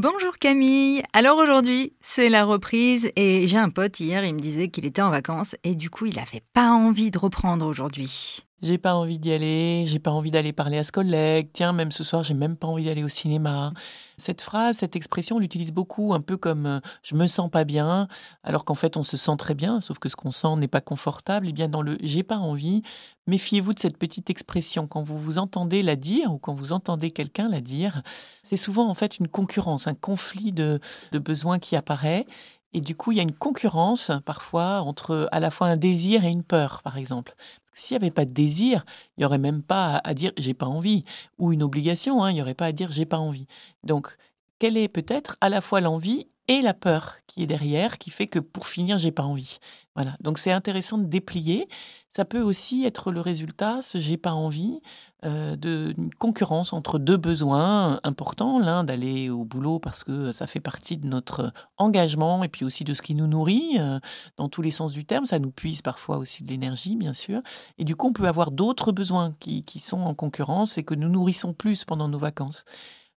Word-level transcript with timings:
Bonjour 0.00 0.38
Camille. 0.38 1.02
Alors 1.12 1.38
aujourd'hui, 1.38 1.92
c'est 2.00 2.28
la 2.28 2.44
reprise 2.44 3.10
et 3.16 3.48
j'ai 3.48 3.56
un 3.56 3.68
pote 3.68 3.98
hier, 3.98 4.24
il 4.24 4.32
me 4.32 4.38
disait 4.38 4.68
qu'il 4.68 4.86
était 4.86 5.02
en 5.02 5.10
vacances 5.10 5.56
et 5.64 5.74
du 5.74 5.90
coup, 5.90 6.06
il 6.06 6.14
n'avait 6.14 6.44
pas 6.54 6.70
envie 6.70 7.10
de 7.10 7.18
reprendre 7.18 7.66
aujourd'hui. 7.66 8.46
J'ai 8.60 8.76
pas 8.76 8.94
envie 8.94 9.20
d'y 9.20 9.32
aller, 9.32 9.84
j'ai 9.86 10.00
pas 10.00 10.10
envie 10.10 10.32
d'aller 10.32 10.52
parler 10.52 10.78
à 10.78 10.82
ce 10.82 10.90
collègue, 10.90 11.50
tiens, 11.52 11.72
même 11.72 11.92
ce 11.92 12.02
soir, 12.02 12.24
j'ai 12.24 12.34
même 12.34 12.56
pas 12.56 12.66
envie 12.66 12.84
d'aller 12.86 13.04
au 13.04 13.08
cinéma. 13.08 13.72
Cette 14.16 14.42
phrase, 14.42 14.78
cette 14.78 14.96
expression, 14.96 15.36
on 15.36 15.38
l'utilise 15.38 15.70
beaucoup, 15.70 16.12
un 16.12 16.20
peu 16.20 16.36
comme 16.36 16.66
euh, 16.66 16.80
je 17.04 17.14
me 17.14 17.28
sens 17.28 17.50
pas 17.50 17.62
bien, 17.62 18.08
alors 18.42 18.64
qu'en 18.64 18.74
fait 18.74 18.96
on 18.96 19.04
se 19.04 19.16
sent 19.16 19.36
très 19.38 19.54
bien, 19.54 19.80
sauf 19.80 20.00
que 20.00 20.08
ce 20.08 20.16
qu'on 20.16 20.32
sent 20.32 20.56
n'est 20.56 20.66
pas 20.66 20.80
confortable. 20.80 21.46
Et 21.46 21.52
bien 21.52 21.68
dans 21.68 21.82
le 21.82 21.98
j'ai 22.02 22.24
pas 22.24 22.38
envie, 22.38 22.82
méfiez-vous 23.28 23.74
de 23.74 23.78
cette 23.78 23.96
petite 23.96 24.28
expression. 24.28 24.88
Quand 24.88 25.04
vous 25.04 25.18
vous 25.18 25.38
entendez 25.38 25.84
la 25.84 25.94
dire 25.94 26.32
ou 26.32 26.38
quand 26.38 26.54
vous 26.54 26.72
entendez 26.72 27.12
quelqu'un 27.12 27.48
la 27.48 27.60
dire, 27.60 28.02
c'est 28.42 28.56
souvent 28.56 28.88
en 28.88 28.94
fait 28.94 29.20
une 29.20 29.28
concurrence, 29.28 29.86
un 29.86 29.94
conflit 29.94 30.50
de, 30.50 30.80
de 31.12 31.18
besoins 31.20 31.60
qui 31.60 31.76
apparaît. 31.76 32.26
Et 32.74 32.80
du 32.80 32.94
coup, 32.96 33.12
il 33.12 33.16
y 33.16 33.20
a 33.20 33.22
une 33.22 33.34
concurrence 33.34 34.12
parfois 34.24 34.80
entre 34.82 35.28
à 35.32 35.40
la 35.40 35.50
fois 35.50 35.68
un 35.68 35.76
désir 35.76 36.24
et 36.24 36.28
une 36.28 36.44
peur, 36.44 36.82
par 36.82 36.98
exemple. 36.98 37.34
S'il 37.72 37.96
n'y 37.96 38.04
avait 38.04 38.10
pas 38.10 38.24
de 38.24 38.32
désir, 38.32 38.84
il 39.16 39.20
n'y 39.20 39.24
aurait 39.24 39.38
même 39.38 39.62
pas 39.62 40.00
à 40.04 40.14
dire 40.14 40.32
j'ai 40.36 40.54
pas 40.54 40.66
envie, 40.66 41.04
ou 41.38 41.52
une 41.52 41.62
obligation, 41.62 42.22
hein, 42.22 42.30
il 42.30 42.34
n'y 42.34 42.42
aurait 42.42 42.54
pas 42.54 42.66
à 42.66 42.72
dire 42.72 42.92
j'ai 42.92 43.06
pas 43.06 43.18
envie. 43.18 43.46
Donc, 43.84 44.16
quelle 44.58 44.76
est 44.76 44.88
peut-être 44.88 45.36
à 45.40 45.48
la 45.48 45.60
fois 45.60 45.80
l'envie 45.80 46.28
et 46.48 46.62
la 46.62 46.74
peur 46.74 47.16
qui 47.26 47.42
est 47.42 47.46
derrière, 47.46 47.98
qui 47.98 48.10
fait 48.10 48.26
que 48.26 48.38
pour 48.38 48.66
finir, 48.66 48.98
j'ai 48.98 49.12
pas 49.12 49.22
envie. 49.22 49.58
Voilà. 49.94 50.16
Donc 50.20 50.38
c'est 50.38 50.52
intéressant 50.52 50.96
de 50.96 51.06
déplier. 51.06 51.68
Ça 52.08 52.24
peut 52.24 52.40
aussi 52.40 52.84
être 52.84 53.12
le 53.12 53.20
résultat, 53.20 53.82
ce 53.82 53.98
j'ai 53.98 54.16
pas 54.16 54.32
envie, 54.32 54.80
euh, 55.24 55.56
d'une 55.56 56.14
concurrence 56.14 56.72
entre 56.72 56.98
deux 56.98 57.16
besoins 57.16 58.00
importants. 58.02 58.58
L'un 58.60 58.82
d'aller 58.84 59.28
au 59.28 59.44
boulot 59.44 59.78
parce 59.78 60.04
que 60.04 60.32
ça 60.32 60.46
fait 60.46 60.60
partie 60.60 60.96
de 60.96 61.06
notre 61.06 61.52
engagement 61.76 62.42
et 62.44 62.48
puis 62.48 62.64
aussi 62.64 62.84
de 62.84 62.94
ce 62.94 63.02
qui 63.02 63.14
nous 63.14 63.26
nourrit 63.26 63.76
euh, 63.78 63.98
dans 64.36 64.48
tous 64.48 64.62
les 64.62 64.70
sens 64.70 64.92
du 64.92 65.04
terme. 65.04 65.26
Ça 65.26 65.38
nous 65.38 65.50
puise 65.50 65.82
parfois 65.82 66.16
aussi 66.16 66.44
de 66.44 66.48
l'énergie, 66.48 66.96
bien 66.96 67.12
sûr. 67.12 67.42
Et 67.76 67.84
du 67.84 67.94
coup, 67.94 68.08
on 68.08 68.12
peut 68.12 68.28
avoir 68.28 68.52
d'autres 68.52 68.92
besoins 68.92 69.34
qui, 69.38 69.64
qui 69.64 69.80
sont 69.80 70.00
en 70.00 70.14
concurrence 70.14 70.78
et 70.78 70.84
que 70.84 70.94
nous 70.94 71.08
nourrissons 71.08 71.52
plus 71.52 71.84
pendant 71.84 72.08
nos 72.08 72.18
vacances. 72.18 72.64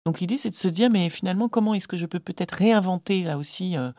Donc 0.06 0.20
l'idée, 0.20 0.38
c'est 0.38 0.50
de 0.50 0.56
se 0.56 0.68
dire, 0.68 0.90
mais 0.90 1.10
finalement, 1.10 1.48
comment 1.48 1.74
est-ce 1.74 1.88
que 1.88 1.98
je 1.98 2.06
peux 2.06 2.20
peut-être 2.20 2.54
réinventer 2.54 3.24
là 3.24 3.38
aussi 3.38 3.78
euh, 3.78 3.92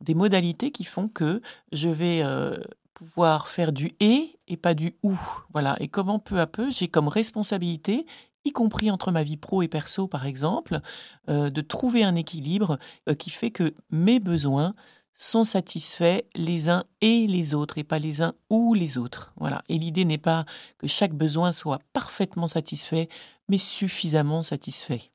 des 0.00 0.14
modalités 0.14 0.72
qui 0.72 0.84
font 0.84 1.08
que 1.08 1.40
je 1.72 1.88
vais 1.88 2.22
euh, 2.22 2.58
pouvoir 2.94 3.48
faire 3.48 3.72
du 3.72 3.92
et 4.00 4.38
et 4.48 4.56
pas 4.56 4.74
du 4.74 4.96
ou. 5.02 5.16
Voilà. 5.52 5.76
Et 5.80 5.88
comment 5.88 6.18
peu 6.18 6.40
à 6.40 6.46
peu, 6.46 6.70
j'ai 6.70 6.88
comme 6.88 7.06
responsabilité, 7.06 8.06
y 8.44 8.50
compris 8.50 8.90
entre 8.90 9.12
ma 9.12 9.22
vie 9.22 9.36
pro 9.36 9.62
et 9.62 9.68
perso, 9.68 10.08
par 10.08 10.26
exemple, 10.26 10.80
euh, 11.28 11.50
de 11.50 11.60
trouver 11.60 12.02
un 12.02 12.16
équilibre 12.16 12.78
qui 13.18 13.30
fait 13.30 13.50
que 13.50 13.72
mes 13.90 14.18
besoins 14.18 14.74
sont 15.14 15.44
satisfaits 15.44 16.22
les 16.34 16.70
uns 16.70 16.84
et 17.02 17.26
les 17.26 17.54
autres 17.54 17.76
et 17.78 17.84
pas 17.84 17.98
les 17.98 18.22
uns 18.22 18.32
ou 18.48 18.74
les 18.74 18.96
autres. 18.96 19.32
Voilà. 19.36 19.62
Et 19.68 19.78
l'idée 19.78 20.06
n'est 20.06 20.18
pas 20.18 20.44
que 20.78 20.88
chaque 20.88 21.12
besoin 21.12 21.52
soit 21.52 21.78
parfaitement 21.92 22.46
satisfait, 22.46 23.08
mais 23.48 23.58
suffisamment 23.58 24.42
satisfait. 24.42 25.10